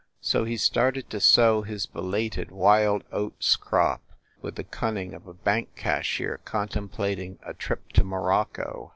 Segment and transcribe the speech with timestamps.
[0.21, 4.01] So he started to sow his belated wild oats crop,
[4.41, 8.89] with the cunning of a bank cashier contemplating a trip to Morocco.